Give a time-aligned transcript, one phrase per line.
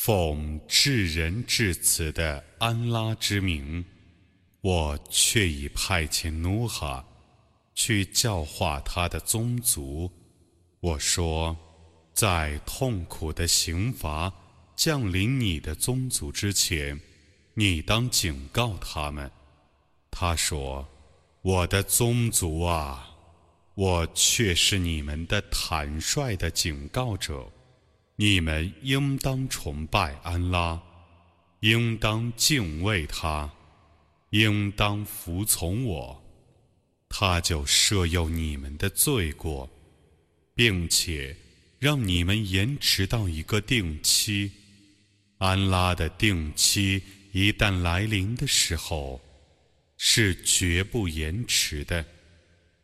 [0.00, 3.84] 奉至仁至慈的安拉之名，
[4.60, 7.04] 我却已派遣努哈
[7.74, 10.08] 去教化他的宗族。
[10.78, 11.54] 我说，
[12.14, 14.32] 在痛苦的刑罚
[14.76, 16.98] 降临你的宗族之前，
[17.54, 19.28] 你当警告他们。
[20.12, 20.88] 他说
[21.42, 23.10] ：“我的宗族啊，
[23.74, 27.50] 我却是你们的坦率的警告者。”
[28.20, 30.82] 你们应当崇拜安拉，
[31.60, 33.48] 应当敬畏他，
[34.30, 36.20] 应当服从我，
[37.08, 39.70] 他就赦宥你们的罪过，
[40.52, 41.36] 并且
[41.78, 44.50] 让你们延迟到一个定期。
[45.38, 49.20] 安拉的定期一旦来临的时候，
[49.96, 52.04] 是绝不延迟的。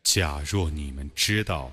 [0.04, 1.72] 假若你们知道。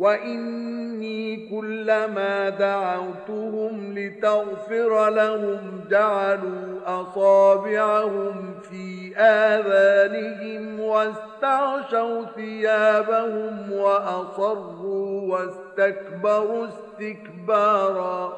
[0.00, 18.36] وإني كلما دعوتهم لتغفر لهم جعلوا أصابعهم في آذانهم واستغشوا ثيابهم وأصروا واستكبروا استكبارا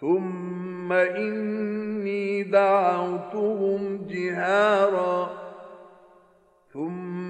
[0.00, 5.30] ثم إني دعوتهم جهارا
[6.72, 7.29] ثم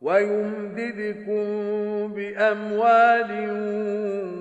[0.00, 1.44] ويمددكم
[2.14, 3.30] بأموال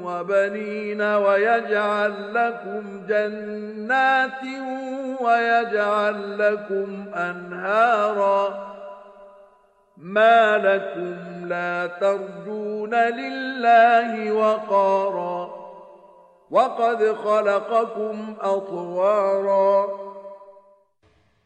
[0.03, 4.41] وبنين ويجعل لكم جنات
[5.21, 8.65] ويجعل لكم أنهارا
[9.97, 15.65] ما لكم لا ترجون لله وقارا
[16.51, 20.05] وقد خلقكم أطوارا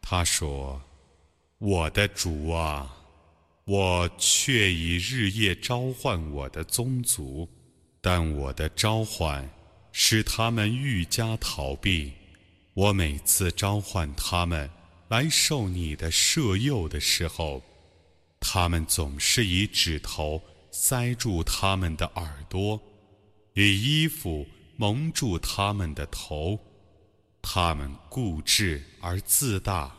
[0.02, 0.80] 他说：“
[1.60, 2.93] 我的主啊！”
[3.65, 7.49] 我却已日夜召唤我的宗族，
[7.99, 9.49] 但我的召唤
[9.91, 12.13] 使他们愈加逃避。
[12.75, 14.69] 我每次召唤他们
[15.07, 17.63] 来受你的摄诱的时候，
[18.39, 20.39] 他们总是以指头
[20.69, 22.79] 塞住他们的耳朵，
[23.55, 24.45] 以衣服
[24.77, 26.59] 蒙住他们的头。
[27.41, 29.95] 他们固执而自大，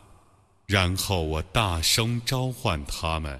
[0.65, 3.37] 然后我大声召唤他们。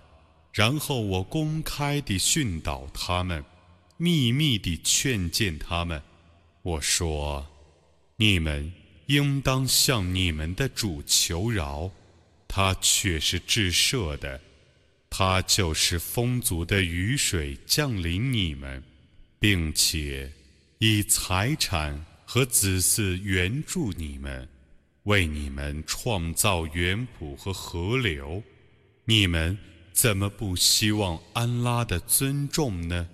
[0.57, 3.45] 然后我公开地训导他们，
[3.95, 6.01] 秘密地劝谏他们。
[6.63, 7.47] 我说
[8.17, 8.73] ：“你们
[9.05, 11.91] 应当向你们的主求饶，
[12.47, 14.41] 他却是至赦的。
[15.11, 18.83] 他就是丰足的雨水降临你们，
[19.39, 20.33] 并且
[20.79, 24.49] 以财产和子嗣援助你们，
[25.03, 28.41] 为你们创造园圃和河流。
[29.05, 29.55] 你们。”
[29.96, 33.08] 怎么不希望安拉的尊重呢？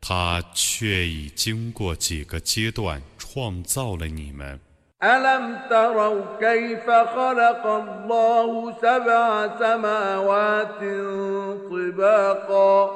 [0.00, 4.60] 他却已经过几个阶段创造了你们。
[5.02, 10.80] ألم تروا كيف خلق الله سبع سماوات
[11.70, 12.90] طباقا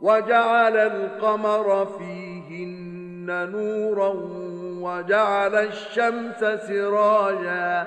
[0.00, 4.12] وجعل القمر فيهن نورا
[4.80, 7.86] وجعل الشمس سراجا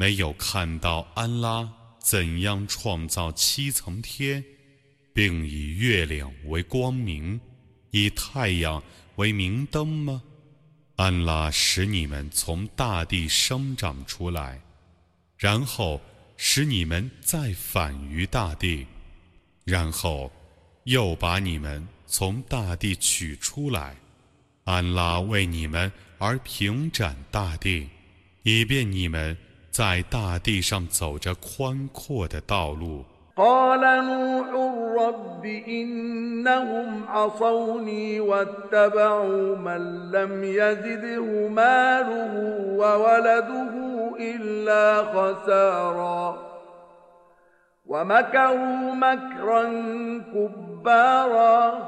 [0.00, 4.42] 没有看到安拉怎样创造七层天，
[5.12, 7.38] 并以月亮为光明，
[7.90, 8.82] 以太阳
[9.16, 10.22] 为明灯吗？
[10.96, 14.62] 安拉使你们从大地生长出来，
[15.36, 16.00] 然后
[16.38, 18.86] 使你们再返于大地，
[19.64, 20.32] 然后
[20.84, 23.94] 又把你们从大地取出来。
[24.64, 27.90] 安拉为你们而平展大地，
[28.44, 29.36] 以便你们。
[29.71, 33.05] 在大地上走着宽阔的道路。
[33.37, 34.47] قال نوح
[35.03, 42.33] رب إنهم عصوني واتبعوا من لم يزده ماله
[42.79, 43.73] وولده
[44.19, 46.37] إلا خسارا
[47.85, 49.63] ومكروا مكرا
[50.33, 51.87] كبارا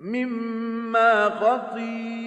[0.00, 2.26] مما خطير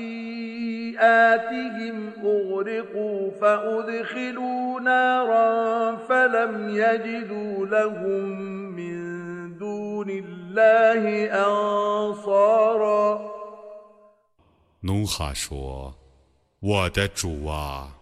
[14.81, 17.95] 努哈说：“我的主啊，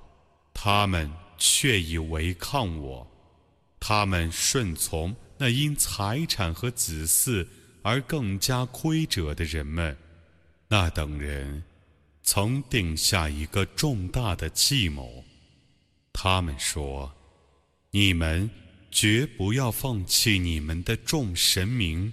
[0.54, 3.08] 他们却已违抗我，
[3.80, 7.46] 他们顺从那因财产和子嗣
[7.83, 9.97] 而更加亏折的人们，
[10.69, 11.65] 那等人。”
[12.25, 15.25] 曾定下一个重大的计谋，
[16.13, 17.13] 他们说
[17.91, 18.49] ：“你们
[18.93, 22.13] 绝不要放弃你们的众神明，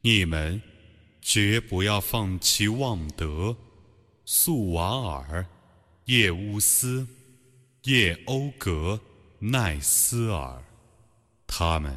[0.00, 0.60] 你们
[1.22, 3.56] 绝不要放弃旺德、
[4.24, 5.46] 素瓦尔、
[6.06, 7.06] 叶乌斯、
[7.84, 9.00] 叶欧格、
[9.38, 10.60] 奈斯尔，
[11.46, 11.96] 他们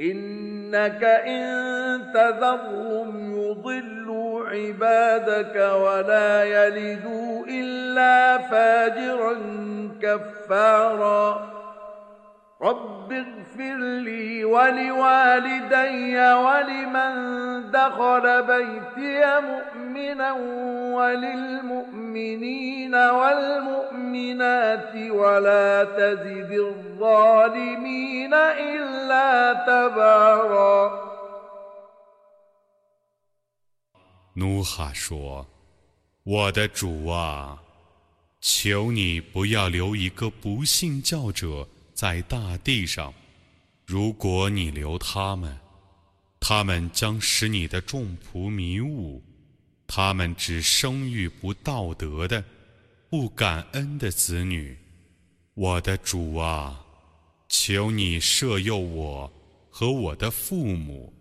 [0.00, 9.36] إنك إن تذرهم يضلوا عبادك ولا يلدوا إلا فاجرا
[10.02, 11.57] كفارا
[12.61, 17.13] رب اغفر لي ولوالدي ولمن
[17.71, 20.31] دخل بيتي مؤمنا
[20.95, 31.03] وللمؤمنين والمؤمنات ولا تزد الظالمين إلا تبارا
[34.35, 35.45] 努哈说：“
[36.23, 37.59] 我的主啊，
[38.41, 41.67] 求你不要留一个不信教者。”
[41.98, 43.12] 在大地上，
[43.84, 45.58] 如果你留他们，
[46.38, 49.20] 他们将使你的众仆迷雾。
[49.84, 52.44] 他们只生育不道德的、
[53.10, 54.78] 不感恩的子女。
[55.54, 56.86] 我的主啊，
[57.48, 59.32] 求你赦诱我
[59.68, 61.12] 和我的父母，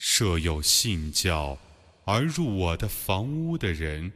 [0.00, 1.58] 赦诱信教
[2.06, 4.10] 而入我的房屋的人，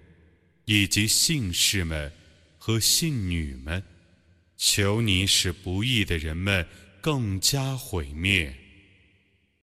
[0.64, 2.10] 以及信士们
[2.56, 3.82] 和信女们。
[4.62, 6.66] 求你使不义的人们
[7.00, 8.54] 更加毁灭。